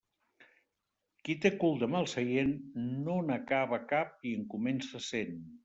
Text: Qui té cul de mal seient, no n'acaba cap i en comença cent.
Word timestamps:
Qui 1.27 1.35
té 1.43 1.51
cul 1.63 1.77
de 1.83 1.89
mal 1.97 2.09
seient, 2.15 2.55
no 2.87 3.19
n'acaba 3.29 3.81
cap 3.95 4.29
i 4.31 4.35
en 4.41 4.51
comença 4.59 5.07
cent. 5.13 5.41